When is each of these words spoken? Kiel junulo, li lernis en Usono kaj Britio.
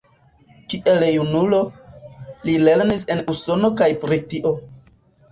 Kiel 0.71 1.03
junulo, 1.15 1.59
li 2.49 2.55
lernis 2.61 3.03
en 3.15 3.21
Usono 3.35 3.71
kaj 3.83 3.91
Britio. 4.07 4.55